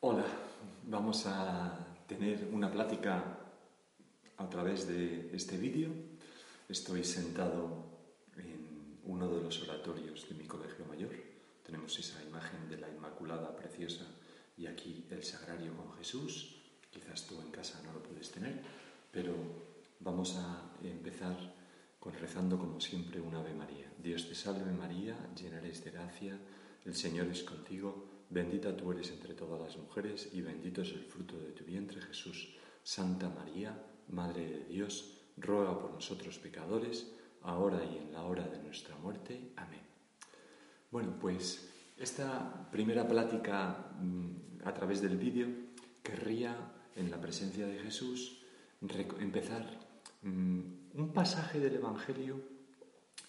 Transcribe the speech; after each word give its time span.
Hola, 0.00 0.24
vamos 0.84 1.26
a 1.26 1.76
tener 2.06 2.50
una 2.52 2.70
plática 2.70 3.36
a 4.36 4.48
través 4.48 4.86
de 4.86 5.28
este 5.34 5.56
vídeo. 5.56 5.88
Estoy 6.68 7.02
sentado 7.02 7.84
en 8.36 9.00
uno 9.06 9.28
de 9.28 9.42
los 9.42 9.60
oratorios 9.64 10.28
de 10.28 10.36
mi 10.36 10.44
colegio 10.44 10.84
mayor. 10.84 11.10
Tenemos 11.66 11.98
esa 11.98 12.22
imagen 12.22 12.68
de 12.68 12.76
la 12.76 12.88
Inmaculada 12.88 13.56
preciosa 13.56 14.06
y 14.56 14.66
aquí 14.66 15.04
el 15.10 15.24
Sagrario 15.24 15.76
con 15.76 15.92
Jesús. 15.94 16.62
Quizás 16.92 17.26
tú 17.26 17.40
en 17.40 17.50
casa 17.50 17.82
no 17.84 17.92
lo 17.92 18.00
puedes 18.00 18.30
tener, 18.30 18.62
pero 19.10 19.34
vamos 19.98 20.36
a 20.36 20.62
empezar 20.84 21.36
con 21.98 22.12
rezando 22.14 22.56
como 22.56 22.80
siempre 22.80 23.20
un 23.20 23.34
Ave 23.34 23.52
María. 23.52 23.92
Dios 24.00 24.28
te 24.28 24.36
salve 24.36 24.70
María, 24.70 25.16
llena 25.34 25.58
eres 25.58 25.82
de 25.82 25.90
gracia, 25.90 26.38
el 26.84 26.94
Señor 26.94 27.26
es 27.26 27.42
contigo, 27.42 28.07
bendita 28.30 28.76
tú 28.76 28.92
eres 28.92 29.10
entre 29.10 29.34
todas 29.34 29.60
las 29.60 29.76
mujeres 29.76 30.28
y 30.32 30.40
bendito 30.40 30.82
es 30.82 30.92
el 30.92 31.04
fruto 31.04 31.38
de 31.38 31.52
tu 31.52 31.64
vientre 31.64 32.00
Jesús. 32.00 32.54
Santa 32.82 33.28
María, 33.28 33.76
Madre 34.08 34.46
de 34.46 34.64
Dios, 34.64 35.18
ruega 35.36 35.78
por 35.78 35.92
nosotros 35.92 36.38
pecadores, 36.38 37.12
ahora 37.42 37.84
y 37.84 37.98
en 37.98 38.12
la 38.12 38.22
hora 38.22 38.46
de 38.48 38.58
nuestra 38.62 38.96
muerte. 38.96 39.52
Amén. 39.56 39.82
Bueno, 40.90 41.18
pues 41.20 41.70
esta 41.96 42.70
primera 42.70 43.06
plática 43.06 43.92
mm, 44.00 44.64
a 44.64 44.72
través 44.72 45.02
del 45.02 45.16
vídeo 45.16 45.48
querría, 46.02 46.56
en 46.96 47.10
la 47.10 47.20
presencia 47.20 47.66
de 47.66 47.78
Jesús, 47.78 48.42
empezar 48.80 49.78
mm, 50.22 50.60
un 50.94 51.12
pasaje 51.12 51.60
del 51.60 51.76
Evangelio 51.76 52.40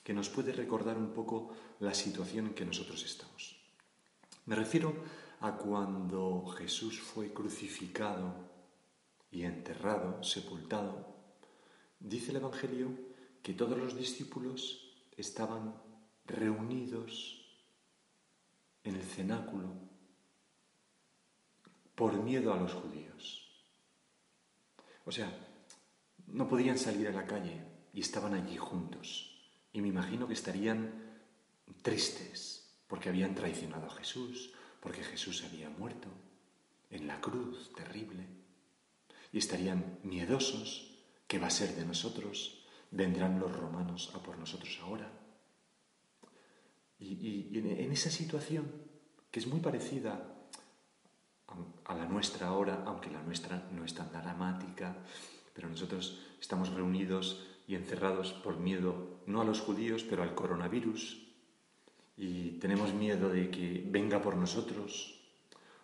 que 0.04 0.14
nos 0.14 0.30
puede 0.30 0.54
recordar 0.54 0.98
un 0.98 1.12
poco 1.12 1.54
la 1.80 1.94
situación 1.94 2.48
en 2.48 2.54
que 2.54 2.66
nosotros 2.66 3.04
estamos. 3.04 3.59
Me 4.46 4.56
refiero 4.56 4.94
a 5.42 5.56
cuando 5.56 6.46
Jesús 6.58 7.00
fue 7.00 7.32
crucificado 7.34 8.34
y 9.32 9.44
enterrado, 9.44 10.24
sepultado. 10.24 11.16
Dice 12.00 12.32
el 12.32 12.38
Evangelio 12.38 12.90
que 13.42 13.54
todos 13.54 13.78
los 13.78 13.96
discípulos 13.96 14.94
estaban 15.16 15.76
reunidos 16.26 17.46
en 18.84 18.96
el 18.96 19.04
cenáculo 19.04 19.70
por 21.96 22.14
miedo 22.22 22.54
a 22.54 22.58
los 22.58 22.74
judíos. 22.74 23.50
O 25.06 25.12
sea, 25.12 25.30
no 26.28 26.48
podían 26.48 26.78
salir 26.78 27.08
a 27.08 27.12
la 27.12 27.26
calle 27.26 27.62
y 27.94 28.02
estaban 28.02 28.34
allí 28.34 28.58
juntos. 28.58 29.36
Y 29.74 29.82
me 29.82 29.90
imagino 29.90 30.28
que 30.28 30.34
estarían 30.34 30.92
tristes 31.82 32.49
porque 32.90 33.08
habían 33.08 33.36
traicionado 33.36 33.86
a 33.86 33.96
Jesús, 33.96 34.52
porque 34.82 35.04
Jesús 35.04 35.44
había 35.46 35.70
muerto 35.70 36.10
en 36.90 37.08
la 37.08 37.22
cruz 37.22 37.72
terrible. 37.76 38.26
Y 39.32 39.38
estarían 39.38 40.00
miedosos, 40.04 40.98
¿qué 41.28 41.38
va 41.38 41.48
a 41.48 41.52
ser 41.52 41.76
de 41.76 41.86
nosotros? 41.86 42.66
¿Vendrán 42.90 43.40
los 43.40 43.56
romanos 43.56 44.12
a 44.16 44.24
por 44.24 44.38
nosotros 44.40 44.80
ahora? 44.82 45.12
Y, 46.98 47.58
en 47.58 47.92
esa 47.92 48.10
situación, 48.10 48.66
que 49.32 49.40
es 49.40 49.48
muy 49.48 49.60
parecida 49.60 50.36
a 51.86 51.96
la 51.96 52.06
nuestra 52.06 52.48
ahora, 52.48 52.84
aunque 52.88 53.12
la 53.12 53.22
nuestra 53.22 53.70
no 53.72 53.86
es 53.86 53.94
tan 53.94 54.12
dramática, 54.12 54.98
pero 55.54 55.70
nosotros 55.70 56.20
estamos 56.42 56.70
reunidos 56.74 57.46
y 57.68 57.76
encerrados 57.76 58.34
por 58.34 58.58
miedo, 58.58 59.22
no 59.28 59.42
a 59.42 59.46
los 59.46 59.62
judíos, 59.62 60.04
pero 60.04 60.24
al 60.24 60.34
coronavirus, 60.34 61.29
y 62.20 62.60
tenemos 62.60 62.94
miedo 62.94 63.30
de 63.30 63.50
que 63.50 63.82
venga 63.88 64.22
por 64.22 64.36
nosotros, 64.36 65.18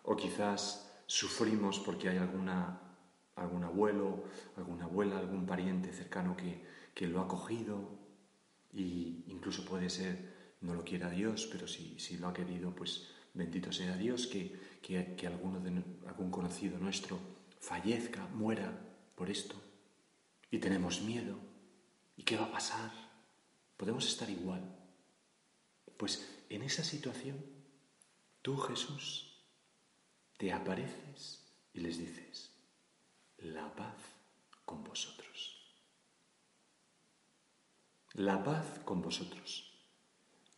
o 0.04 0.14
quizás 0.14 0.92
sufrimos 1.06 1.80
porque 1.80 2.10
hay 2.10 2.18
alguna, 2.18 2.78
algún 3.36 3.64
abuelo, 3.64 4.24
alguna 4.58 4.84
abuela, 4.84 5.18
algún 5.18 5.46
pariente 5.46 5.94
cercano 5.94 6.36
que, 6.36 6.62
que 6.94 7.08
lo 7.08 7.22
ha 7.22 7.26
cogido, 7.26 7.88
y 8.70 9.24
incluso 9.28 9.64
puede 9.64 9.88
ser, 9.88 10.52
no 10.60 10.74
lo 10.74 10.84
quiera 10.84 11.08
Dios, 11.08 11.48
pero 11.50 11.66
si, 11.66 11.98
si 11.98 12.18
lo 12.18 12.28
ha 12.28 12.34
querido, 12.34 12.74
pues 12.74 13.08
bendito 13.32 13.72
sea 13.72 13.96
Dios, 13.96 14.26
que, 14.26 14.54
que, 14.82 15.14
que 15.16 15.26
alguno 15.26 15.62
algún 16.06 16.30
conocido 16.30 16.78
nuestro 16.78 17.18
fallezca, 17.60 18.28
muera 18.34 18.78
por 19.14 19.30
esto 19.30 19.56
y 20.50 20.58
tenemos 20.58 21.00
miedo. 21.00 21.38
¿Y 22.16 22.22
qué 22.22 22.36
va 22.36 22.44
a 22.44 22.52
pasar? 22.52 22.90
Podemos 23.76 24.06
estar 24.06 24.28
igual. 24.28 24.75
Pues 25.96 26.26
en 26.48 26.62
esa 26.62 26.84
situación, 26.84 27.36
tú 28.42 28.56
Jesús, 28.58 29.44
te 30.36 30.52
apareces 30.52 31.44
y 31.72 31.80
les 31.80 31.98
dices, 31.98 32.52
la 33.38 33.74
paz 33.74 33.96
con 34.64 34.84
vosotros. 34.84 35.54
La 38.12 38.42
paz 38.42 38.80
con 38.84 39.02
vosotros, 39.02 39.72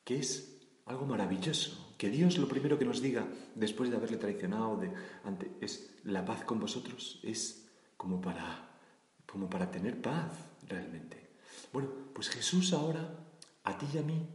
que 0.04 0.18
es 0.18 0.58
algo 0.86 1.06
maravilloso, 1.06 1.94
que 1.98 2.08
Dios 2.08 2.38
lo 2.38 2.48
primero 2.48 2.78
que 2.78 2.84
nos 2.84 3.02
diga 3.02 3.28
después 3.54 3.90
de 3.90 3.96
haberle 3.96 4.16
traicionado 4.16 4.76
de, 4.76 4.92
es 5.60 5.90
la 6.04 6.24
paz 6.24 6.44
con 6.44 6.60
vosotros, 6.60 7.20
es 7.22 7.68
como 7.96 8.20
para 8.20 8.68
como 9.28 9.48
para 9.50 9.70
tener 9.70 10.00
paz 10.00 10.32
realmente. 10.66 11.28
Bueno, 11.72 11.90
pues 12.14 12.30
Jesús 12.30 12.72
ahora, 12.72 13.08
a 13.64 13.76
ti 13.76 13.86
y 13.92 13.98
a 13.98 14.02
mí, 14.02 14.26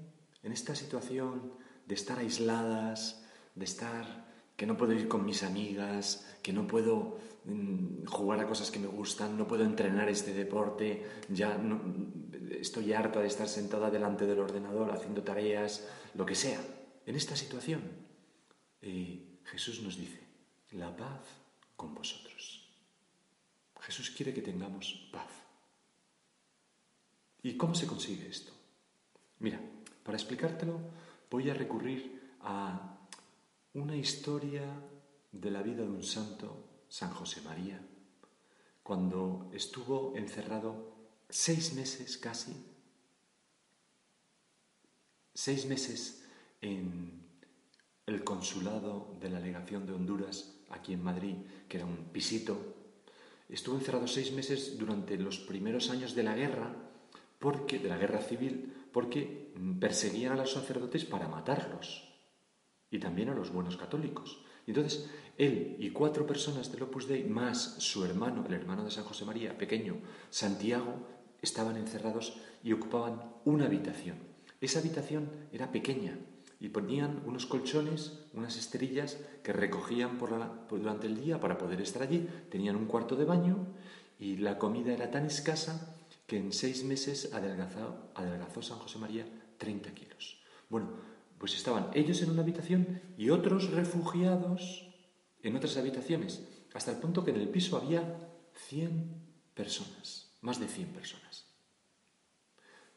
en 0.43 0.51
esta 0.51 0.75
situación 0.75 1.53
de 1.85 1.95
estar 1.95 2.19
aisladas, 2.19 3.25
de 3.55 3.65
estar 3.65 4.31
que 4.55 4.65
no 4.65 4.77
puedo 4.77 4.93
ir 4.93 5.07
con 5.07 5.25
mis 5.25 5.43
amigas, 5.43 6.27
que 6.43 6.53
no 6.53 6.67
puedo 6.67 7.17
mm, 7.45 8.05
jugar 8.05 8.39
a 8.39 8.47
cosas 8.47 8.69
que 8.69 8.79
me 8.79 8.87
gustan, 8.87 9.37
no 9.37 9.47
puedo 9.47 9.63
entrenar 9.63 10.09
este 10.09 10.33
deporte, 10.33 11.05
ya 11.29 11.57
no, 11.57 11.81
estoy 12.51 12.93
harta 12.93 13.19
de 13.19 13.27
estar 13.27 13.47
sentada 13.47 13.89
delante 13.89 14.25
del 14.25 14.39
ordenador 14.39 14.91
haciendo 14.91 15.23
tareas, 15.23 15.87
lo 16.13 16.25
que 16.25 16.35
sea. 16.35 16.61
En 17.05 17.15
esta 17.15 17.35
situación, 17.35 17.81
eh, 18.81 19.39
Jesús 19.45 19.81
nos 19.81 19.97
dice, 19.97 20.19
la 20.71 20.95
paz 20.95 21.21
con 21.75 21.93
vosotros. 21.93 22.69
Jesús 23.81 24.11
quiere 24.11 24.33
que 24.33 24.41
tengamos 24.41 25.09
paz. 25.11 25.29
¿Y 27.41 27.57
cómo 27.57 27.75
se 27.75 27.85
consigue 27.85 28.27
esto? 28.27 28.53
Mira, 29.39 29.59
para 30.03 30.17
explicártelo 30.17 30.79
voy 31.29 31.49
a 31.49 31.53
recurrir 31.53 32.35
a 32.41 32.97
una 33.73 33.95
historia 33.95 34.63
de 35.31 35.51
la 35.51 35.63
vida 35.63 35.83
de 35.83 35.89
un 35.89 36.03
santo, 36.03 36.83
San 36.87 37.09
José 37.11 37.41
María, 37.41 37.81
cuando 38.83 39.49
estuvo 39.53 40.13
encerrado 40.15 40.93
seis 41.29 41.73
meses 41.73 42.17
casi, 42.17 42.53
seis 45.33 45.65
meses 45.65 46.23
en 46.61 47.23
el 48.05 48.23
consulado 48.23 49.17
de 49.19 49.29
la 49.29 49.39
legación 49.39 49.87
de 49.87 49.93
Honduras 49.93 50.53
aquí 50.69 50.93
en 50.93 51.03
Madrid, 51.03 51.35
que 51.67 51.77
era 51.77 51.85
un 51.85 52.09
pisito. 52.11 52.75
Estuvo 53.49 53.75
encerrado 53.75 54.07
seis 54.07 54.31
meses 54.31 54.77
durante 54.77 55.17
los 55.17 55.39
primeros 55.39 55.89
años 55.89 56.13
de 56.13 56.23
la 56.23 56.35
guerra, 56.35 56.75
porque, 57.39 57.79
de 57.79 57.89
la 57.89 57.97
guerra 57.97 58.21
civil, 58.21 58.73
porque 58.91 59.42
perseguían 59.79 60.33
a 60.33 60.37
los 60.37 60.51
sacerdotes 60.51 61.05
para 61.05 61.27
matarlos 61.27 62.09
y 62.89 62.99
también 62.99 63.29
a 63.29 63.35
los 63.35 63.51
buenos 63.51 63.77
católicos. 63.77 64.43
Y 64.65 64.71
entonces 64.71 65.09
él 65.37 65.75
y 65.79 65.91
cuatro 65.91 66.25
personas 66.25 66.71
del 66.71 66.83
Opus 66.83 67.07
Dei, 67.07 67.23
más 67.23 67.75
su 67.79 68.05
hermano, 68.05 68.45
el 68.47 68.53
hermano 68.53 68.83
de 68.83 68.91
San 68.91 69.03
José 69.03 69.25
María, 69.25 69.57
pequeño, 69.57 69.97
Santiago, 70.29 71.07
estaban 71.41 71.77
encerrados 71.77 72.39
y 72.63 72.71
ocupaban 72.73 73.21
una 73.45 73.65
habitación. 73.65 74.17
Esa 74.61 74.79
habitación 74.79 75.29
era 75.51 75.71
pequeña, 75.71 76.17
y 76.63 76.69
ponían 76.69 77.21
unos 77.25 77.45
colchones, 77.45 78.23
unas 78.33 78.55
esterillas 78.55 79.17
que 79.43 79.51
recogían 79.51 80.17
por 80.17 80.31
durante 80.69 81.07
el 81.07 81.19
día 81.19 81.37
para 81.41 81.57
poder 81.57 81.81
estar 81.81 82.01
allí. 82.01 82.25
Tenían 82.49 82.77
un 82.77 82.85
cuarto 82.85 83.17
de 83.17 83.25
baño 83.25 83.67
y 84.17 84.37
la 84.37 84.57
comida 84.57 84.93
era 84.93 85.11
tan 85.11 85.25
escasa 85.25 85.93
que 86.25 86.37
en 86.37 86.53
seis 86.53 86.85
meses 86.85 87.33
adelgazó, 87.33 88.11
adelgazó 88.15 88.61
San 88.61 88.79
José 88.79 88.97
María 88.97 89.25
30 89.63 89.93
kilos. 89.93 90.41
Bueno, 90.69 90.87
Pues 91.43 91.55
estaban 91.55 91.89
ellos 91.93 92.21
en 92.21 92.29
una 92.29 92.41
habitación 92.41 93.01
y 93.17 93.29
otros 93.29 93.69
refugiados 93.71 94.87
en 95.41 95.57
otras 95.57 95.75
habitaciones, 95.75 96.41
hasta 96.73 96.91
el 96.91 96.99
punto 96.99 97.21
que 97.25 97.31
en 97.31 97.41
el 97.41 97.49
piso 97.49 97.75
había 97.75 98.01
100 98.69 99.51
personas, 99.53 100.31
más 100.39 100.57
de 100.61 100.69
100 100.69 100.87
personas. 100.93 101.45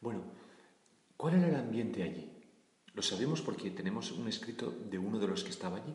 Bueno, 0.01 0.23
¿cuál 1.17 1.35
era 1.35 1.49
el 1.49 1.57
ambiente 1.57 2.05
allí? 2.05 2.31
Lo 2.95 3.03
sabemos 3.03 3.43
porque 3.43 3.73
tenemos 3.73 4.13
un 4.13 4.29
escrito 4.29 4.71
de 4.71 4.97
uno 4.97 5.19
de 5.19 5.27
los 5.27 5.43
que 5.43 5.51
estaba 5.51 5.79
allí. 5.79 5.95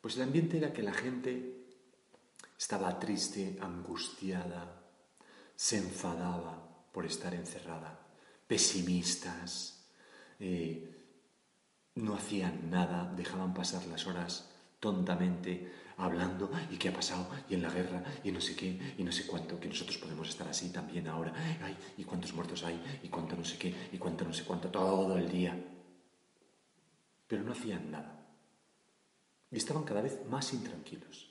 Pues 0.00 0.14
el 0.14 0.22
ambiente 0.22 0.58
era 0.58 0.72
que 0.72 0.84
la 0.84 0.94
gente 0.94 1.66
estaba 2.56 2.96
triste, 3.00 3.58
angustiada, 3.60 4.84
se 5.56 5.78
enfadaba 5.78 6.86
por 6.92 7.06
estar 7.06 7.34
encerrada, 7.34 8.06
pesimistas, 8.46 9.75
eh, 10.38 10.96
no 11.94 12.14
hacían 12.14 12.70
nada, 12.70 13.12
dejaban 13.16 13.54
pasar 13.54 13.86
las 13.86 14.06
horas 14.06 14.50
tontamente 14.80 15.72
hablando 15.96 16.50
y 16.70 16.76
qué 16.76 16.90
ha 16.90 16.92
pasado 16.92 17.26
y 17.48 17.54
en 17.54 17.62
la 17.62 17.70
guerra 17.70 18.04
y 18.22 18.30
no 18.30 18.40
sé 18.40 18.54
qué 18.54 18.94
y 18.98 19.02
no 19.02 19.12
sé 19.12 19.26
cuánto, 19.26 19.58
que 19.58 19.68
nosotros 19.68 19.96
podemos 19.98 20.28
estar 20.28 20.46
así 20.48 20.70
también 20.70 21.08
ahora, 21.08 21.32
ay, 21.62 21.76
y 21.96 22.04
cuántos 22.04 22.34
muertos 22.34 22.62
hay 22.64 22.80
y 23.02 23.08
cuánto 23.08 23.36
no 23.36 23.44
sé 23.44 23.56
qué 23.58 23.74
y 23.92 23.98
cuánto 23.98 24.24
no 24.24 24.32
sé 24.32 24.44
cuánto, 24.44 24.68
todo 24.68 25.16
el 25.16 25.30
día. 25.30 25.58
Pero 27.26 27.42
no 27.42 27.52
hacían 27.52 27.90
nada. 27.90 28.26
Y 29.50 29.56
estaban 29.56 29.84
cada 29.84 30.02
vez 30.02 30.20
más 30.28 30.52
intranquilos. 30.52 31.30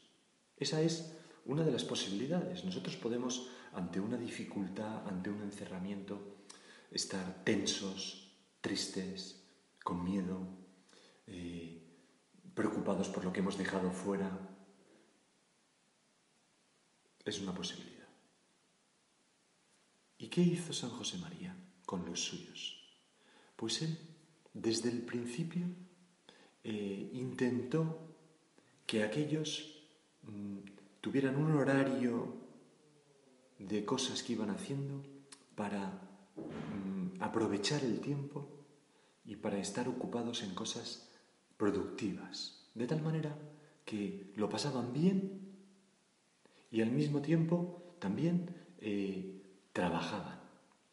Esa 0.58 0.82
es 0.82 1.14
una 1.46 1.64
de 1.64 1.72
las 1.72 1.84
posibilidades. 1.84 2.66
Nosotros 2.66 2.96
podemos, 2.98 3.50
ante 3.74 4.00
una 4.00 4.18
dificultad, 4.18 5.08
ante 5.08 5.30
un 5.30 5.42
encerramiento, 5.42 6.38
estar 6.92 7.44
tensos, 7.44 8.25
tristes, 8.66 9.46
con 9.84 10.04
miedo, 10.04 10.40
eh, 11.28 11.84
preocupados 12.56 13.10
por 13.10 13.24
lo 13.24 13.32
que 13.32 13.42
hemos 13.42 13.60
dejado 13.60 13.92
fuera. 13.92 14.28
Es 17.24 17.40
una 17.42 17.54
posibilidad. 17.54 18.08
¿Y 20.18 20.30
qué 20.30 20.42
hizo 20.42 20.74
San 20.74 20.90
José 20.90 21.20
María 21.20 21.56
con 21.86 22.08
los 22.08 22.20
suyos? 22.24 22.82
Pues 23.56 23.84
él, 23.84 24.00
desde 24.52 24.90
el 24.90 25.04
principio, 25.04 25.68
eh, 26.64 27.12
intentó 27.14 28.16
que 28.88 29.04
aquellos 29.04 29.86
mm, 30.24 30.58
tuvieran 31.02 31.36
un 31.36 31.52
horario 31.52 32.34
de 33.60 33.86
cosas 33.86 34.24
que 34.24 34.34
iban 34.34 34.50
haciendo 34.50 35.04
para 35.54 36.02
mm, 36.36 37.22
aprovechar 37.22 37.84
el 37.84 38.00
tiempo 38.00 38.55
y 39.26 39.36
para 39.38 39.58
estar 39.58 39.88
ocupados 39.88 40.44
en 40.44 40.54
cosas 40.54 41.10
productivas, 41.58 42.66
de 42.76 42.88
tal 42.88 43.02
manera 43.02 43.36
que 43.86 44.32
lo 44.36 44.50
pasaban 44.50 44.94
bien 44.94 45.42
y 46.72 46.82
al 46.82 46.92
mismo 46.92 47.22
tiempo 47.22 47.96
también 48.00 48.56
eh, 48.80 49.42
trabajaban 49.74 50.40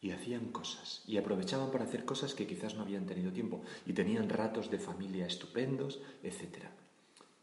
y 0.01 0.11
hacían 0.11 0.51
cosas 0.51 1.03
y 1.07 1.17
aprovechaban 1.17 1.71
para 1.71 1.85
hacer 1.85 2.05
cosas 2.05 2.33
que 2.33 2.47
quizás 2.47 2.75
no 2.75 2.81
habían 2.81 3.05
tenido 3.05 3.31
tiempo 3.31 3.61
y 3.85 3.93
tenían 3.93 4.29
ratos 4.29 4.69
de 4.69 4.79
familia 4.79 5.25
estupendos, 5.25 6.01
etc. 6.23 6.65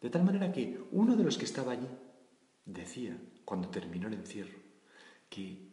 De 0.00 0.10
tal 0.10 0.24
manera 0.24 0.52
que 0.52 0.82
uno 0.92 1.16
de 1.16 1.24
los 1.24 1.38
que 1.38 1.44
estaba 1.44 1.72
allí 1.72 1.88
decía, 2.64 3.16
cuando 3.44 3.68
terminó 3.68 4.08
el 4.08 4.14
encierro, 4.14 4.58
que 5.28 5.70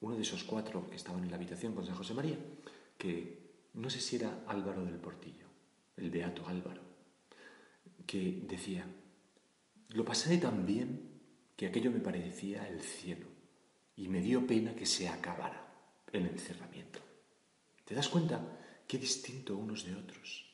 uno 0.00 0.16
de 0.16 0.22
esos 0.22 0.44
cuatro 0.44 0.88
que 0.88 0.96
estaban 0.96 1.22
en 1.24 1.30
la 1.30 1.36
habitación 1.36 1.74
con 1.74 1.86
San 1.86 1.94
José 1.94 2.14
María, 2.14 2.38
que 2.96 3.39
no 3.74 3.90
sé 3.90 4.00
si 4.00 4.16
era 4.16 4.44
Álvaro 4.46 4.84
del 4.84 4.96
Portillo, 4.96 5.46
el 5.96 6.10
beato 6.10 6.46
Álvaro, 6.46 6.82
que 8.06 8.42
decía, 8.46 8.86
lo 9.90 10.04
pasé 10.04 10.38
tan 10.38 10.66
bien 10.66 11.20
que 11.56 11.66
aquello 11.66 11.90
me 11.90 12.00
parecía 12.00 12.68
el 12.68 12.80
cielo 12.80 13.26
y 13.96 14.08
me 14.08 14.20
dio 14.20 14.46
pena 14.46 14.74
que 14.74 14.86
se 14.86 15.08
acabara 15.08 15.72
el 16.12 16.26
encerramiento. 16.26 17.00
¿Te 17.84 17.94
das 17.94 18.08
cuenta 18.08 18.58
qué 18.86 18.98
distinto 18.98 19.56
unos 19.56 19.84
de 19.84 19.94
otros? 19.94 20.46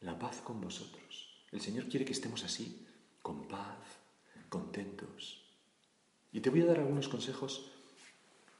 La 0.00 0.18
paz 0.18 0.40
con 0.40 0.60
vosotros. 0.60 1.46
El 1.50 1.60
Señor 1.60 1.88
quiere 1.88 2.04
que 2.04 2.12
estemos 2.12 2.44
así, 2.44 2.86
con 3.22 3.46
paz, 3.48 3.78
contentos. 4.48 5.44
Y 6.32 6.40
te 6.40 6.50
voy 6.50 6.62
a 6.62 6.66
dar 6.66 6.78
algunos 6.78 7.08
consejos 7.08 7.70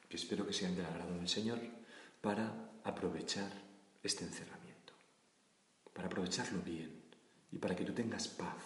que 0.08 0.16
espero 0.16 0.46
que 0.46 0.52
sean 0.52 0.76
del 0.76 0.86
agrado 0.86 1.16
del 1.16 1.28
Señor 1.28 1.60
para 2.20 2.70
aprovechar 2.84 3.50
este 4.02 4.24
encerramiento, 4.24 4.92
para 5.92 6.06
aprovecharlo 6.06 6.62
bien 6.62 7.02
y 7.50 7.58
para 7.58 7.74
que 7.74 7.84
tú 7.84 7.92
tengas 7.92 8.28
paz. 8.28 8.62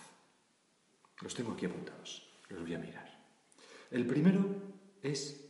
Los 1.20 1.34
tengo 1.34 1.52
aquí 1.52 1.66
apuntados, 1.66 2.28
los 2.48 2.60
voy 2.60 2.74
a 2.74 2.78
mirar. 2.78 3.18
El 3.90 4.06
primero 4.06 4.44
es 5.02 5.48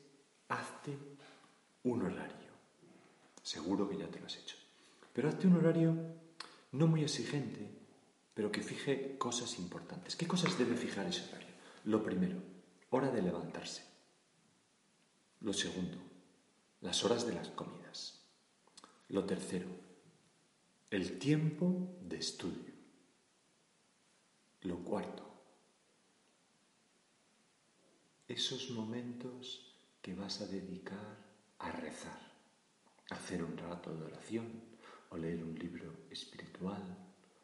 hazte 0.48 0.96
un 1.84 2.02
horario. 2.02 2.48
Seguro 3.42 3.88
que 3.88 3.96
ya 3.96 4.08
te 4.08 4.20
lo 4.20 4.26
has 4.26 4.36
hecho. 4.36 4.56
Pero 5.12 5.28
hazte 5.28 5.46
un 5.46 5.56
horario 5.56 5.96
no 6.72 6.86
muy 6.86 7.02
exigente, 7.02 7.70
pero 8.34 8.52
que 8.52 8.62
fije 8.62 9.16
cosas 9.18 9.58
importantes. 9.58 10.16
¿Qué 10.16 10.26
cosas 10.26 10.58
debe 10.58 10.76
fijar 10.76 11.06
ese 11.06 11.24
horario? 11.28 11.48
Lo 11.84 12.02
primero, 12.02 12.36
hora 12.90 13.10
de 13.10 13.22
levantarse. 13.22 13.82
Lo 15.40 15.52
segundo, 15.52 15.98
las 16.80 17.04
horas 17.04 17.26
de 17.26 17.34
las 17.34 17.48
comidas. 17.48 18.17
Lo 19.08 19.24
tercero, 19.24 19.68
el 20.90 21.18
tiempo 21.18 21.96
de 22.02 22.18
estudio. 22.18 22.74
Lo 24.62 24.84
cuarto, 24.84 25.24
esos 28.26 28.68
momentos 28.70 29.74
que 30.02 30.14
vas 30.14 30.42
a 30.42 30.46
dedicar 30.46 31.16
a 31.58 31.72
rezar, 31.72 32.20
a 33.08 33.14
hacer 33.14 33.42
un 33.42 33.56
rato 33.56 33.96
de 33.96 34.04
oración 34.04 34.62
o 35.08 35.16
leer 35.16 35.42
un 35.42 35.54
libro 35.54 36.04
espiritual 36.10 36.82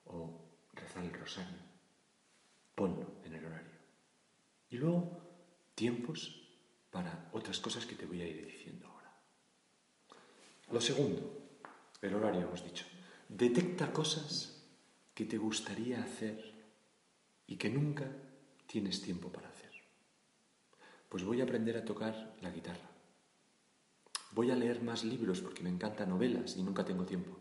o 0.04 0.38
rezar 0.74 1.04
el 1.04 1.14
rosario. 1.14 1.62
Ponlo 2.74 3.22
en 3.24 3.36
el 3.36 3.44
horario. 3.46 3.78
Y 4.68 4.76
luego, 4.76 5.18
tiempos 5.74 6.46
para 6.90 7.30
otras 7.32 7.58
cosas 7.58 7.86
que 7.86 7.94
te 7.94 8.04
voy 8.04 8.20
a 8.20 8.28
ir 8.28 8.44
diciendo 8.44 8.86
ahora. 8.86 9.18
Lo 10.70 10.80
segundo, 10.82 11.43
el 12.06 12.14
horario 12.14 12.42
hemos 12.42 12.64
dicho, 12.64 12.84
detecta 13.28 13.92
cosas 13.92 14.62
que 15.14 15.24
te 15.24 15.38
gustaría 15.38 16.02
hacer 16.02 16.54
y 17.46 17.56
que 17.56 17.70
nunca 17.70 18.10
tienes 18.66 19.00
tiempo 19.00 19.30
para 19.30 19.48
hacer. 19.48 19.70
Pues 21.08 21.24
voy 21.24 21.40
a 21.40 21.44
aprender 21.44 21.76
a 21.76 21.84
tocar 21.84 22.36
la 22.42 22.50
guitarra. 22.50 22.90
Voy 24.32 24.50
a 24.50 24.56
leer 24.56 24.82
más 24.82 25.04
libros 25.04 25.40
porque 25.40 25.62
me 25.62 25.70
encantan 25.70 26.08
novelas 26.08 26.56
y 26.56 26.62
nunca 26.62 26.84
tengo 26.84 27.04
tiempo. 27.04 27.38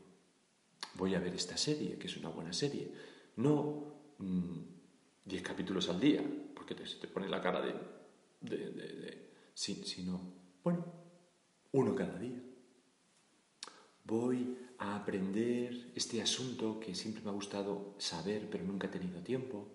Voy 0.96 1.16
a 1.16 1.20
ver 1.20 1.34
esta 1.34 1.58
serie, 1.58 1.98
que 1.98 2.08
es 2.08 2.18
una 2.18 2.30
buena 2.30 2.54
serie. 2.54 2.92
No 3.38 3.94
10 4.20 5.42
mm, 5.42 5.44
capítulos 5.44 5.90
al 5.90 6.00
día, 6.00 6.24
porque 6.54 6.76
te, 6.76 6.84
te 6.84 7.08
pone 7.08 7.28
la 7.28 7.42
cara 7.42 7.62
de... 7.62 7.74
de, 8.42 8.58
de, 8.70 8.88
de 8.88 9.34
sino, 9.56 10.20
bueno, 10.64 10.84
uno 11.74 11.96
cada 11.96 12.18
día 12.18 12.42
voy 14.04 14.58
a 14.78 14.96
aprender 14.96 15.92
este 15.96 16.22
asunto 16.22 16.80
que 16.80 16.96
siempre 16.96 17.24
me 17.24 17.30
ha 17.30 17.34
gustado 17.34 17.96
saber 17.98 18.50
pero 18.50 18.64
nunca 18.64 18.88
he 18.88 18.92
tenido 18.92 19.22
tiempo, 19.22 19.68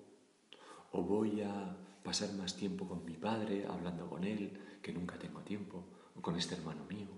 o 0.92 1.02
voy 1.02 1.42
a 1.42 1.76
pasar 2.02 2.32
más 2.34 2.56
tiempo 2.56 2.88
con 2.88 3.04
mi 3.04 3.14
padre 3.14 3.66
hablando 3.66 4.08
con 4.08 4.24
él 4.24 4.58
que 4.82 4.92
nunca 4.92 5.18
tengo 5.18 5.40
tiempo, 5.42 5.84
o 6.14 6.22
con 6.22 6.36
este 6.36 6.54
hermano 6.54 6.84
mío, 6.86 7.08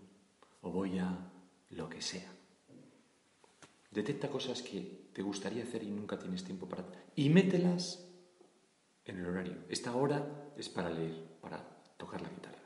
o 0.62 0.70
voy 0.70 0.98
a 0.98 1.30
lo 1.70 1.88
que 1.88 2.02
sea. 2.02 2.32
Detecta 3.90 4.30
cosas 4.30 4.62
que 4.62 5.10
te 5.12 5.22
gustaría 5.22 5.64
hacer 5.64 5.82
y 5.82 5.90
nunca 5.90 6.18
tienes 6.18 6.44
tiempo 6.44 6.68
para... 6.68 6.86
Y 7.16 7.28
mételas 7.28 8.06
en 9.04 9.18
el 9.18 9.26
horario. 9.26 9.58
Esta 9.68 9.94
hora 9.94 10.52
es 10.56 10.68
para 10.68 10.90
leer, 10.90 11.38
para 11.40 11.58
tocar 11.96 12.22
la 12.22 12.28
guitarra. 12.28 12.62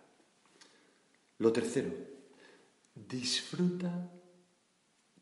Lo 1.38 1.52
tercero, 1.52 1.92
disfruta 2.94 4.10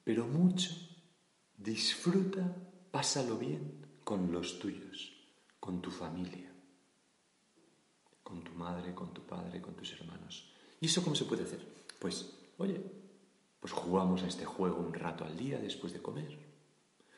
pero 0.04 0.26
mucho. 0.26 0.70
Disfruta, 1.56 2.56
pásalo 2.90 3.36
bien 3.36 3.86
con 4.04 4.32
los 4.32 4.58
tuyos, 4.58 5.12
con 5.60 5.80
tu 5.80 5.90
familia, 5.90 6.50
con 8.22 8.42
tu 8.42 8.52
madre, 8.52 8.94
con 8.94 9.14
tu 9.14 9.22
padre, 9.22 9.60
con 9.60 9.74
tus 9.74 9.92
hermanos. 9.92 10.52
¿Y 10.80 10.86
eso 10.86 11.02
cómo 11.02 11.14
se 11.14 11.24
puede 11.24 11.44
hacer? 11.44 11.64
Pues, 12.00 12.34
oye, 12.58 12.80
pues 13.60 13.72
jugamos 13.72 14.22
a 14.24 14.26
este 14.26 14.44
juego 14.44 14.78
un 14.78 14.92
rato 14.92 15.24
al 15.24 15.36
día 15.36 15.58
después 15.58 15.92
de 15.92 16.02
comer, 16.02 16.36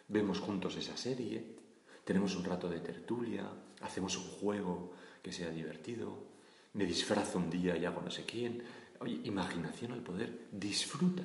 vemos 0.08 0.40
juntos 0.40 0.76
esa 0.76 0.96
serie, 0.96 1.56
tenemos 2.04 2.36
un 2.36 2.44
rato 2.44 2.68
de 2.68 2.80
tertulia, 2.80 3.48
hacemos 3.80 4.16
un 4.18 4.24
juego 4.24 4.92
que 5.22 5.32
sea 5.32 5.48
divertido, 5.48 6.34
me 6.74 6.84
disfrazo 6.84 7.38
un 7.38 7.48
día 7.48 7.78
y 7.78 7.86
hago 7.86 8.02
no 8.02 8.10
sé 8.10 8.24
quién. 8.24 8.62
Oye, 9.00 9.20
imaginación 9.24 9.92
al 9.92 10.02
poder, 10.02 10.48
disfruta 10.52 11.24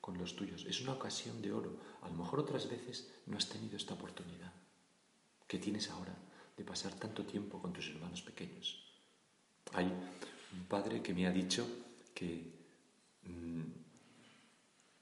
con 0.00 0.18
los 0.18 0.36
tuyos. 0.36 0.64
Es 0.66 0.80
una 0.80 0.92
ocasión 0.92 1.42
de 1.42 1.52
oro. 1.52 1.76
A 2.02 2.08
lo 2.08 2.14
mejor 2.14 2.40
otras 2.40 2.68
veces 2.68 3.10
no 3.26 3.36
has 3.36 3.48
tenido 3.48 3.76
esta 3.76 3.94
oportunidad 3.94 4.52
que 5.46 5.58
tienes 5.58 5.90
ahora 5.90 6.16
de 6.56 6.64
pasar 6.64 6.94
tanto 6.94 7.24
tiempo 7.24 7.60
con 7.60 7.72
tus 7.72 7.88
hermanos 7.88 8.22
pequeños. 8.22 8.82
Hay 9.72 9.86
un 9.86 10.64
padre 10.68 11.02
que 11.02 11.14
me 11.14 11.26
ha 11.26 11.30
dicho 11.30 11.66
que 12.14 12.52
mm, 13.22 13.62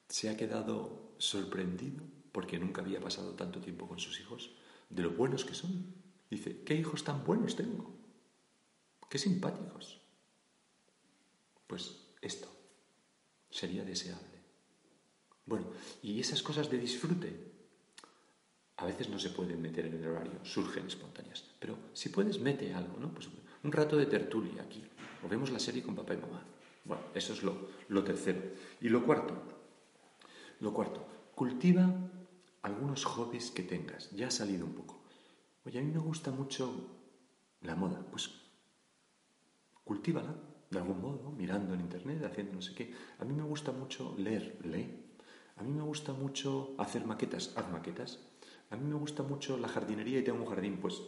se 0.09 0.31
ha 0.31 0.37
quedado 0.37 1.15
sorprendido 1.19 2.03
porque 2.33 2.59
nunca 2.59 2.83
había 2.83 3.01
pasado 3.01 3.35
tanto 3.35 3.61
tiempo 3.61 3.87
con 3.87 4.01
sus 4.01 4.19
hijos, 4.21 4.51
de 4.91 5.03
lo 5.03 5.11
buenos 5.13 5.45
que 5.45 5.55
son. 5.55 5.95
Dice, 6.29 6.65
¿qué 6.65 6.75
hijos 6.75 7.05
tan 7.05 7.25
buenos 7.25 7.55
tengo? 7.55 7.95
Qué 9.09 9.19
simpáticos. 9.19 10.01
Pues 11.69 12.09
esto 12.21 12.49
sería 13.51 13.85
deseable. 13.85 14.34
Bueno, 15.47 15.67
y 16.03 16.21
esas 16.21 16.43
cosas 16.43 16.71
de 16.71 16.79
disfrute 16.79 17.55
a 18.77 18.87
veces 18.87 19.09
no 19.09 19.19
se 19.19 19.31
pueden 19.31 19.63
meter 19.63 19.87
en 19.87 19.95
el 19.95 20.07
horario, 20.07 20.45
surgen 20.45 20.87
espontáneas. 20.87 21.45
Pero 21.61 21.79
si 21.93 22.09
puedes, 22.09 22.41
mete 22.41 22.75
algo, 22.75 22.99
¿no? 22.99 23.13
Pues 23.13 23.29
un 23.63 23.73
rato 23.73 23.97
de 23.97 24.07
tertulia 24.07 24.63
aquí. 24.63 24.83
O 25.25 25.29
vemos 25.29 25.51
la 25.51 25.59
serie 25.59 25.83
con 25.83 25.95
papá 25.95 26.15
y 26.15 26.19
mamá. 26.19 26.43
Bueno, 26.85 27.03
eso 27.15 27.33
es 27.33 27.43
lo, 27.43 27.69
lo 27.89 28.03
tercero. 28.03 28.43
Y 28.81 28.89
lo 28.89 29.05
cuarto, 29.05 29.35
lo 30.61 30.73
cuarto, 30.75 31.07
cultiva 31.35 31.89
algunos 32.63 33.05
hobbies 33.05 33.51
que 33.51 33.63
tengas. 33.63 34.11
Ya 34.11 34.29
ha 34.29 34.31
salido 34.31 34.67
un 34.67 34.75
poco. 34.75 35.03
Oye, 35.65 35.79
a 35.79 35.83
mí 35.83 35.91
me 35.91 35.99
gusta 35.99 36.31
mucho 36.31 36.91
la 37.63 37.75
moda. 37.75 38.05
Pues 38.11 38.31
cultívala 39.85 40.35
de 40.71 40.79
algún 40.79 41.01
modo, 41.01 41.31
mirando 41.31 41.75
en 41.75 41.81
internet, 41.81 42.25
haciendo 42.25 42.55
no 42.55 42.63
sé 42.63 42.75
qué. 42.75 42.95
A 43.19 43.25
mí 43.25 43.33
me 43.33 43.43
gusta 43.45 43.71
mucho 43.71 44.15
leer, 44.19 44.59
lee. 44.65 45.04
A 45.57 45.63
mí 45.63 45.73
me 45.73 45.83
gusta 45.83 46.13
mucho 46.13 46.75
hacer 46.79 47.07
maquetas, 47.07 47.53
haz 47.57 47.71
maquetas. 47.71 48.19
A 48.71 48.77
mí 48.77 48.85
me 48.85 48.95
gusta 48.95 49.23
mucho 49.23 49.57
la 49.57 49.69
jardinería 49.69 50.19
y 50.19 50.25
tengo 50.25 50.43
un 50.43 50.49
jardín, 50.49 50.79
pues, 50.79 51.01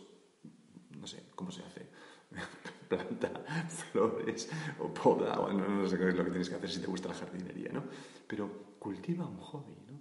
no 0.90 1.06
sé, 1.06 1.24
¿cómo 1.34 1.50
se 1.50 1.62
hace? 1.64 1.88
Planta 2.88 3.30
flores 3.68 4.48
o 4.78 4.92
poda, 4.94 5.40
o 5.40 5.52
no, 5.52 5.88
sé 5.88 5.98
qué 5.98 6.08
es 6.08 6.14
lo 6.14 6.24
que 6.24 6.30
tienes 6.30 6.48
que 6.48 6.54
hacer 6.54 6.70
si 6.70 6.80
te 6.80 6.86
gusta 6.86 7.08
la 7.08 7.14
jardinería, 7.14 7.72
¿no? 7.72 7.84
Pero 8.26 8.76
cultiva 8.78 9.26
un 9.26 9.38
hobby, 9.38 9.76
¿no? 9.88 10.00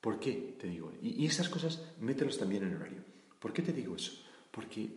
¿Por 0.00 0.20
qué 0.20 0.56
te 0.60 0.68
digo? 0.68 0.92
Y, 1.00 1.22
y 1.22 1.26
esas 1.26 1.48
cosas 1.48 1.82
mételos 2.00 2.38
también 2.38 2.64
en 2.64 2.76
horario. 2.76 3.02
¿Por 3.38 3.52
qué 3.52 3.62
te 3.62 3.72
digo 3.72 3.96
eso? 3.96 4.12
Porque 4.50 4.90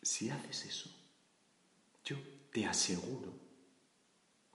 si 0.00 0.30
haces 0.30 0.64
eso, 0.64 0.90
yo 2.04 2.16
te 2.50 2.64
aseguro 2.64 3.32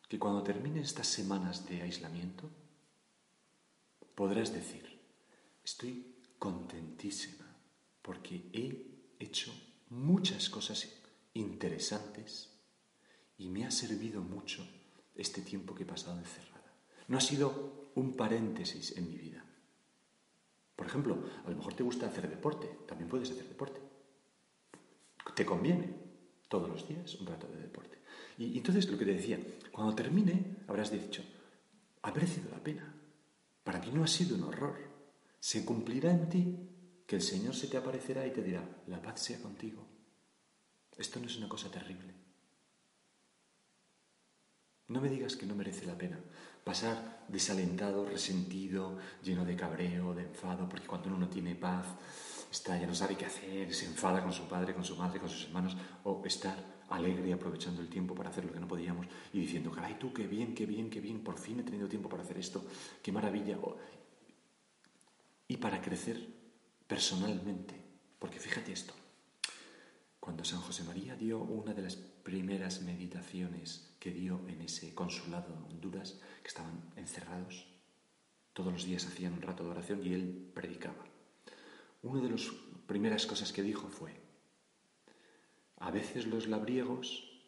que 0.09 0.19
cuando 0.19 0.43
terminen 0.43 0.83
estas 0.83 1.07
semanas 1.07 1.67
de 1.67 1.81
aislamiento, 1.81 2.49
podrás 4.15 4.53
decir, 4.53 4.93
Estoy 5.63 6.17
contentísima 6.39 7.45
porque 8.01 8.49
he 8.51 9.23
hecho 9.23 9.53
muchas 9.89 10.49
cosas 10.49 11.01
interesantes 11.33 12.49
y 13.37 13.47
me 13.47 13.65
ha 13.65 13.71
servido 13.71 14.21
mucho 14.21 14.67
este 15.15 15.41
tiempo 15.41 15.73
que 15.73 15.83
he 15.83 15.85
pasado 15.85 16.19
encerrada. 16.19 16.73
No 17.07 17.17
ha 17.17 17.21
sido 17.21 17.91
un 17.95 18.15
paréntesis 18.15 18.97
en 18.97 19.07
mi 19.09 19.17
vida. 19.17 19.45
Por 20.75 20.87
ejemplo, 20.87 21.23
a 21.45 21.49
lo 21.49 21.55
mejor 21.55 21.75
te 21.75 21.83
gusta 21.83 22.07
hacer 22.07 22.29
deporte, 22.29 22.67
también 22.87 23.09
puedes 23.09 23.31
hacer 23.31 23.47
deporte. 23.47 23.79
Te 25.35 25.45
conviene 25.45 25.93
todos 26.49 26.69
los 26.69 26.87
días 26.87 27.15
un 27.15 27.27
rato 27.27 27.47
de 27.47 27.61
deporte. 27.61 27.99
Y, 28.37 28.57
entonces 28.57 28.89
lo 28.89 28.97
que 28.97 29.05
te 29.05 29.13
decía, 29.13 29.39
cuando 29.71 29.95
termine 29.95 30.57
habrás 30.67 30.91
dicho, 30.91 31.23
ha 32.01 32.11
merecido 32.11 32.49
la 32.51 32.61
pena. 32.61 32.92
Para 33.63 33.79
mí 33.79 33.91
no 33.91 34.03
ha 34.03 34.07
sido 34.07 34.35
un 34.35 34.43
horror 34.43 34.93
se 35.43 35.65
cumplirá 35.65 36.09
en 36.09 36.29
ti 36.29 36.57
que 37.05 37.17
el 37.17 37.21
Señor 37.21 37.53
se 37.53 37.67
te 37.67 37.75
aparecerá 37.75 38.25
y 38.25 38.31
te 38.31 38.41
dirá, 38.41 38.63
la 38.87 39.01
paz 39.01 39.19
sea 39.19 39.41
contigo. 39.41 39.85
Esto 40.97 41.19
no 41.19 41.25
es 41.25 41.35
una 41.35 41.49
cosa 41.49 41.69
terrible. 41.69 42.13
No 44.87 45.01
me 45.01 45.09
digas 45.09 45.35
que 45.35 45.45
no 45.45 45.53
merece 45.53 45.85
la 45.85 45.97
pena 45.97 46.17
pasar 46.63 47.25
desalentado, 47.27 48.05
resentido, 48.05 48.97
lleno 49.21 49.43
de 49.43 49.57
cabreo, 49.57 50.13
de 50.13 50.23
enfado, 50.23 50.69
porque 50.69 50.87
cuando 50.87 51.09
uno 51.09 51.17
no 51.17 51.29
tiene 51.29 51.55
paz, 51.55 51.87
está, 52.49 52.79
ya 52.79 52.87
no 52.87 52.95
sabe 52.95 53.17
qué 53.17 53.25
hacer, 53.25 53.73
se 53.73 53.85
enfada 53.85 54.23
con 54.23 54.31
su 54.31 54.47
padre, 54.47 54.73
con 54.73 54.85
su 54.85 54.95
madre, 54.95 55.19
con 55.19 55.27
sus 55.27 55.47
hermanos, 55.47 55.75
o 56.05 56.23
estar 56.25 56.55
alegre 56.93 57.33
aprovechando 57.33 57.81
el 57.81 57.89
tiempo 57.89 58.13
para 58.13 58.29
hacer 58.29 58.45
lo 58.45 58.53
que 58.53 58.59
no 58.59 58.67
podíamos 58.67 59.07
y 59.33 59.39
diciendo, 59.39 59.71
caray 59.71 59.97
tú, 59.99 60.13
qué 60.13 60.27
bien, 60.27 60.53
qué 60.53 60.65
bien, 60.65 60.89
qué 60.89 61.01
bien, 61.01 61.23
por 61.23 61.37
fin 61.37 61.59
he 61.59 61.63
tenido 61.63 61.87
tiempo 61.87 62.07
para 62.07 62.23
hacer 62.23 62.37
esto, 62.37 62.63
qué 63.01 63.11
maravilla 63.11 63.57
y 65.47 65.57
para 65.57 65.81
crecer 65.81 66.27
personalmente. 66.87 67.75
Porque 68.19 68.39
fíjate 68.39 68.71
esto, 68.71 68.93
cuando 70.19 70.45
San 70.45 70.61
José 70.61 70.83
María 70.83 71.15
dio 71.15 71.39
una 71.39 71.73
de 71.73 71.81
las 71.81 71.95
primeras 71.95 72.81
meditaciones 72.81 73.93
que 73.99 74.11
dio 74.11 74.39
en 74.47 74.61
ese 74.61 74.93
consulado 74.93 75.53
de 75.53 75.73
Honduras, 75.73 76.21
que 76.41 76.47
estaban 76.47 76.93
encerrados, 76.95 77.67
todos 78.53 78.71
los 78.71 78.85
días 78.85 79.05
hacían 79.05 79.33
un 79.33 79.41
rato 79.41 79.63
de 79.63 79.71
oración 79.71 80.05
y 80.05 80.13
él 80.13 80.51
predicaba. 80.53 81.03
Una 82.03 82.21
de 82.21 82.29
las 82.29 82.51
primeras 82.85 83.25
cosas 83.25 83.51
que 83.51 83.63
dijo 83.63 83.89
fue, 83.89 84.22
a 85.77 85.91
veces 85.91 86.27
los 86.27 86.47
labriegos 86.47 87.41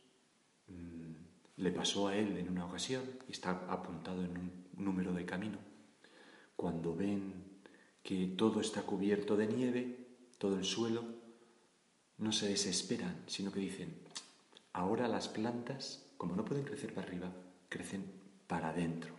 mm, 0.68 1.62
le 1.62 1.72
pasó 1.72 2.08
a 2.08 2.16
él 2.16 2.38
en 2.38 2.50
una 2.50 2.66
ocasión, 2.66 3.04
y 3.28 3.32
está 3.32 3.52
apuntado 3.70 4.24
en 4.24 4.32
un 4.38 4.66
número 4.78 5.14
de 5.14 5.26
camino, 5.26 5.58
cuando 6.56 6.96
ven 6.96 7.46
que 8.04 8.28
todo 8.28 8.62
está 8.62 8.84
cubierto 8.84 9.36
de 9.36 9.48
nieve, 9.48 10.08
todo 10.38 10.58
el 10.58 10.64
suelo, 10.64 11.04
no 12.18 12.32
se 12.32 12.48
desesperan, 12.48 13.24
sino 13.28 13.52
que 13.52 13.60
dicen, 13.60 13.96
ahora 14.74 15.08
las 15.08 15.28
plantas, 15.28 16.06
como 16.18 16.36
no 16.36 16.46
pueden 16.46 16.66
crecer 16.66 16.94
para 16.94 17.08
arriba, 17.08 17.32
crecen 17.70 18.06
para 18.48 18.70
adentro. 18.70 19.14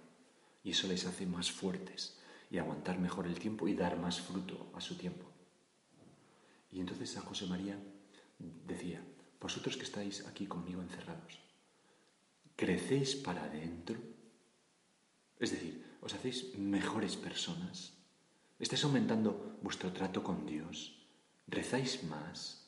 Y 0.63 0.71
eso 0.71 0.89
les 0.89 1.07
hace 1.07 1.27
más 1.27 1.51
fuertes 1.51 2.19
y 2.51 2.59
aguantar 2.59 2.99
mejor 2.99 3.27
el 3.27 3.39
tiempo 3.39 3.69
y 3.69 3.75
dar 3.75 3.99
más 3.99 4.21
fruto 4.21 4.71
a 4.75 4.81
su 4.81 4.97
tiempo. 4.97 5.27
Y 6.71 6.81
entonces 6.81 7.11
San 7.11 7.25
José 7.25 7.47
María 7.47 7.79
decía, 8.39 9.05
vosotros 9.41 9.77
que 9.77 9.85
estáis 9.85 10.27
aquí 10.27 10.47
conmigo 10.47 10.83
encerrados, 10.83 11.39
¿crecéis 12.57 13.17
para 13.17 13.45
adentro? 13.45 13.99
Es 15.39 15.51
decir, 15.51 15.99
¿os 16.01 16.15
hacéis 16.15 16.57
mejores 16.59 17.17
personas? 17.17 17.93
¿Estáis 18.59 18.85
aumentando 18.85 19.59
vuestro 19.63 19.93
trato 19.93 20.23
con 20.23 20.47
Dios? 20.47 20.97
¿Rezáis 21.47 22.03
más? 22.05 22.67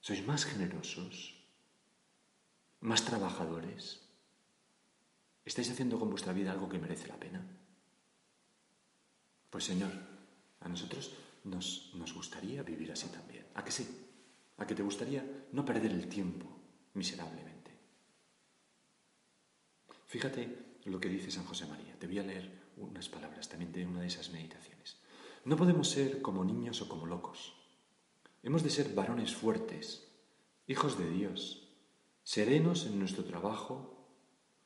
¿Sois 0.00 0.26
más 0.26 0.44
generosos? 0.44 1.36
¿Más 2.80 3.04
trabajadores? 3.04 4.00
¿Estáis 5.44 5.70
haciendo 5.70 5.98
con 5.98 6.10
vuestra 6.10 6.32
vida 6.32 6.52
algo 6.52 6.68
que 6.68 6.78
merece 6.78 7.08
la 7.08 7.16
pena? 7.16 7.44
Pues 9.50 9.64
Señor, 9.64 9.92
a 10.60 10.68
nosotros 10.68 11.12
nos, 11.44 11.92
nos 11.94 12.12
gustaría 12.14 12.62
vivir 12.62 12.92
así 12.92 13.08
también. 13.08 13.46
¿A 13.54 13.64
que 13.64 13.72
sí? 13.72 14.07
¿A 14.58 14.66
que 14.66 14.74
te 14.74 14.82
gustaría 14.82 15.24
no 15.52 15.64
perder 15.64 15.92
el 15.92 16.08
tiempo 16.08 16.46
miserablemente? 16.94 17.70
Fíjate 20.06 20.80
lo 20.84 21.00
que 21.00 21.08
dice 21.08 21.30
San 21.30 21.44
José 21.44 21.66
María. 21.66 21.96
Te 21.98 22.06
voy 22.06 22.18
a 22.18 22.24
leer 22.24 22.68
unas 22.76 23.08
palabras 23.08 23.48
también 23.48 23.72
de 23.72 23.86
una 23.86 24.00
de 24.00 24.08
esas 24.08 24.30
meditaciones. 24.30 24.98
No 25.44 25.56
podemos 25.56 25.88
ser 25.88 26.22
como 26.22 26.44
niños 26.44 26.82
o 26.82 26.88
como 26.88 27.06
locos. 27.06 27.54
Hemos 28.42 28.62
de 28.62 28.70
ser 28.70 28.94
varones 28.94 29.34
fuertes, 29.34 30.08
hijos 30.66 30.98
de 30.98 31.08
Dios, 31.08 31.68
serenos 32.22 32.86
en 32.86 32.98
nuestro 32.98 33.24
trabajo, 33.24 34.08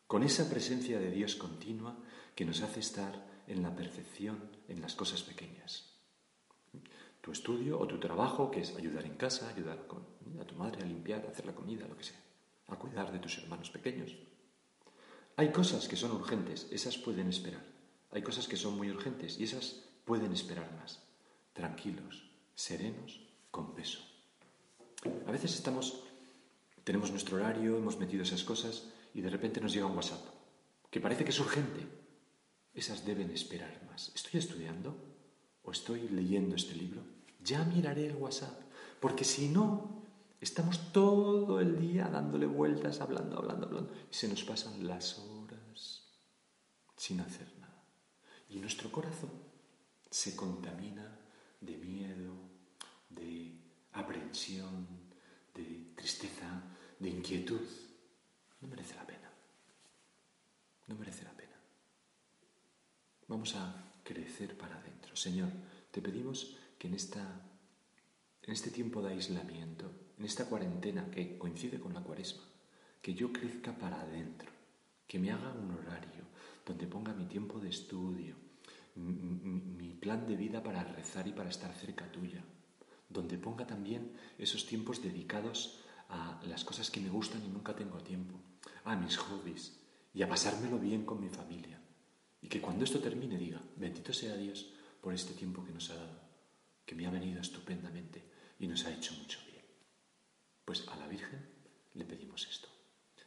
con 0.06 0.22
esa 0.22 0.48
presencia 0.48 0.98
de 0.98 1.10
Dios 1.10 1.36
continua 1.36 1.98
que 2.34 2.44
nos 2.44 2.62
hace 2.62 2.80
estar 2.80 3.42
en 3.46 3.62
la 3.62 3.74
perfección 3.74 4.50
en 4.68 4.80
las 4.80 4.94
cosas 4.94 5.22
pequeñas. 5.22 5.91
Tu 7.22 7.30
estudio 7.30 7.78
o 7.78 7.86
tu 7.86 7.98
trabajo, 7.98 8.50
que 8.50 8.60
es 8.60 8.74
ayudar 8.76 9.06
en 9.06 9.14
casa, 9.14 9.48
ayudar 9.48 9.78
a 10.40 10.44
tu 10.44 10.54
madre 10.56 10.82
a 10.82 10.86
limpiar, 10.86 11.24
a 11.24 11.30
hacer 11.30 11.46
la 11.46 11.54
comida, 11.54 11.86
lo 11.86 11.96
que 11.96 12.04
sea, 12.04 12.20
a 12.66 12.76
cuidar 12.76 13.12
de 13.12 13.20
tus 13.20 13.38
hermanos 13.38 13.70
pequeños. 13.70 14.14
Hay 15.36 15.52
cosas 15.52 15.88
que 15.88 15.96
son 15.96 16.10
urgentes, 16.12 16.66
esas 16.70 16.98
pueden 16.98 17.28
esperar. 17.28 17.64
Hay 18.10 18.22
cosas 18.22 18.48
que 18.48 18.56
son 18.56 18.76
muy 18.76 18.90
urgentes 18.90 19.38
y 19.38 19.44
esas 19.44 19.88
pueden 20.04 20.32
esperar 20.32 20.70
más, 20.72 21.00
tranquilos, 21.52 22.28
serenos, 22.54 23.20
con 23.52 23.74
peso. 23.74 24.00
A 25.26 25.30
veces 25.30 25.54
estamos, 25.54 26.02
tenemos 26.82 27.10
nuestro 27.12 27.36
horario, 27.36 27.76
hemos 27.76 27.98
metido 27.98 28.24
esas 28.24 28.42
cosas 28.42 28.88
y 29.14 29.20
de 29.20 29.30
repente 29.30 29.60
nos 29.60 29.72
llega 29.72 29.86
un 29.86 29.96
WhatsApp 29.96 30.24
que 30.90 31.00
parece 31.00 31.24
que 31.24 31.30
es 31.30 31.40
urgente. 31.40 31.86
Esas 32.74 33.04
deben 33.04 33.30
esperar 33.30 33.82
más. 33.90 34.12
¿Estoy 34.14 34.40
estudiando 34.40 35.11
o 35.62 35.70
estoy 35.70 36.08
leyendo 36.08 36.56
este 36.56 36.74
libro? 36.74 37.02
Ya 37.42 37.64
miraré 37.64 38.06
el 38.06 38.16
WhatsApp, 38.16 38.58
porque 39.00 39.24
si 39.24 39.48
no, 39.48 40.02
estamos 40.40 40.92
todo 40.92 41.60
el 41.60 41.80
día 41.80 42.08
dándole 42.08 42.46
vueltas, 42.46 43.00
hablando, 43.00 43.38
hablando, 43.38 43.66
hablando, 43.66 43.92
y 44.10 44.14
se 44.14 44.28
nos 44.28 44.44
pasan 44.44 44.86
las 44.86 45.18
horas 45.18 46.02
sin 46.96 47.20
hacer 47.20 47.48
nada. 47.58 47.82
Y 48.48 48.58
nuestro 48.58 48.92
corazón 48.92 49.30
se 50.10 50.36
contamina 50.36 51.18
de 51.60 51.76
miedo, 51.78 52.34
de 53.08 53.58
aprensión, 53.92 54.86
de 55.54 55.92
tristeza, 55.96 56.62
de 56.98 57.08
inquietud. 57.08 57.60
No 58.60 58.68
merece 58.68 58.94
la 58.94 59.06
pena. 59.06 59.30
No 60.86 60.96
merece 60.96 61.24
la 61.24 61.32
pena. 61.32 61.56
Vamos 63.26 63.54
a 63.56 63.91
crecer 64.12 64.56
para 64.56 64.76
adentro. 64.76 65.16
Señor, 65.16 65.48
te 65.90 66.02
pedimos 66.02 66.56
que 66.78 66.88
en, 66.88 66.94
esta, 66.94 67.22
en 68.42 68.52
este 68.52 68.70
tiempo 68.70 69.02
de 69.02 69.12
aislamiento, 69.12 69.90
en 70.18 70.24
esta 70.24 70.46
cuarentena 70.46 71.10
que 71.10 71.38
coincide 71.38 71.80
con 71.80 71.94
la 71.94 72.02
cuaresma, 72.02 72.42
que 73.00 73.14
yo 73.14 73.32
crezca 73.32 73.72
para 73.72 74.00
adentro, 74.00 74.50
que 75.06 75.18
me 75.18 75.32
haga 75.32 75.52
un 75.52 75.70
horario 75.72 76.24
donde 76.64 76.86
ponga 76.86 77.12
mi 77.12 77.26
tiempo 77.26 77.58
de 77.58 77.70
estudio, 77.70 78.36
mi, 78.94 79.94
plan 79.94 80.26
de 80.26 80.36
vida 80.36 80.62
para 80.62 80.82
rezar 80.82 81.28
y 81.28 81.32
para 81.32 81.48
estar 81.48 81.72
cerca 81.74 82.10
tuya, 82.10 82.42
donde 83.08 83.38
ponga 83.38 83.66
también 83.66 84.12
esos 84.36 84.66
tiempos 84.66 85.00
dedicados 85.00 85.80
a 86.08 86.40
las 86.46 86.64
cosas 86.64 86.90
que 86.90 87.00
me 87.00 87.08
gustan 87.08 87.44
y 87.44 87.48
nunca 87.48 87.74
tengo 87.74 87.98
tiempo, 87.98 88.34
a 88.84 88.96
mis 88.96 89.16
hobbies 89.16 89.78
y 90.12 90.22
a 90.22 90.28
pasármelo 90.28 90.78
bien 90.78 91.04
con 91.04 91.20
mi 91.20 91.28
familia. 91.28 91.81
Y 92.42 92.48
que 92.48 92.60
cuando 92.60 92.84
esto 92.84 92.98
termine 92.98 93.38
diga, 93.38 93.62
bendito 93.76 94.12
sea 94.12 94.36
Dios 94.36 94.68
por 95.00 95.14
este 95.14 95.32
tiempo 95.32 95.64
que 95.64 95.72
nos 95.72 95.88
ha 95.90 95.94
dado, 95.94 96.20
que 96.84 96.94
me 96.94 97.06
ha 97.06 97.10
venido 97.10 97.40
estupendamente 97.40 98.22
y 98.58 98.66
nos 98.66 98.84
ha 98.84 98.92
hecho 98.92 99.14
mucho 99.14 99.38
bien. 99.46 99.64
Pues 100.64 100.86
a 100.88 100.96
la 100.96 101.06
Virgen 101.06 101.40
le 101.94 102.04
pedimos 102.04 102.46
esto. 102.48 102.68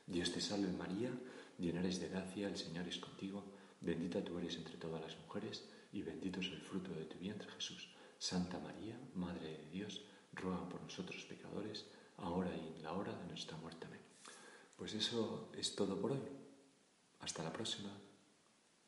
Dios 0.05 0.31
te 0.31 0.41
salve 0.41 0.72
María, 0.72 1.12
llena 1.57 1.79
eres 1.79 2.00
de 2.00 2.10
gracia, 2.10 2.48
el 2.48 2.57
Señor 2.57 2.88
es 2.88 2.98
contigo, 2.98 3.43
bendita 3.81 4.24
tú 4.24 4.38
eres 4.38 4.55
entre 4.57 4.77
todas 4.77 5.01
las 5.01 5.17
mujeres 5.17 5.63
y 5.91 6.01
bendito 6.01 6.41
es 6.41 6.48
el 6.48 6.62
fruto 6.62 6.91
de 6.91 7.05
tu 7.05 7.17
vientre 7.17 7.50
Jesús. 7.51 7.89
Santa 8.19 8.60
María, 8.60 9.00
Madre 9.15 9.48
de 9.57 9.69
Dios, 9.72 10.01
ruega 10.34 10.67
por 10.69 10.81
nosotros 10.81 11.24
pecadores, 11.25 11.86
ahora 12.17 12.55
y 12.55 12.75
en 12.75 12.84
la 12.84 12.93
hora 12.93 13.13
de 13.13 13.27
nuestra 13.27 13.57
muerte. 13.57 13.88
Amén. 13.88 14.01
Pues 14.75 14.93
eso 14.93 15.51
es 15.57 15.75
todo 15.75 16.00
por 16.00 16.12
hoy. 16.12 16.22
Hasta 17.19 17.43
la 17.43 17.51
próxima. 17.51 17.89